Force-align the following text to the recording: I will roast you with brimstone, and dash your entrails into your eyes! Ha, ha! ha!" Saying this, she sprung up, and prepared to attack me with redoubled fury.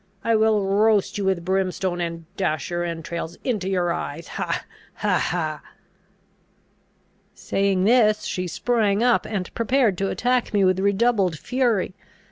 I 0.23 0.35
will 0.35 0.65
roast 0.65 1.19
you 1.19 1.25
with 1.25 1.45
brimstone, 1.45 2.01
and 2.01 2.25
dash 2.35 2.71
your 2.71 2.83
entrails 2.83 3.37
into 3.43 3.69
your 3.69 3.93
eyes! 3.93 4.29
Ha, 4.29 4.65
ha! 4.95 5.19
ha!" 5.19 5.61
Saying 7.35 7.83
this, 7.83 8.23
she 8.23 8.47
sprung 8.47 9.03
up, 9.03 9.27
and 9.27 9.53
prepared 9.53 9.99
to 9.99 10.09
attack 10.09 10.55
me 10.55 10.65
with 10.65 10.79
redoubled 10.79 11.37
fury. 11.37 11.93